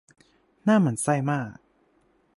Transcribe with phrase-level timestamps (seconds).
[0.67, 1.55] น่าหมั่นไส้มาก